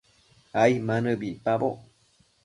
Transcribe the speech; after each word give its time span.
ai 0.61 0.73
ma 0.85 0.95
nëbi 1.03 1.27
icpaboc 1.33 1.77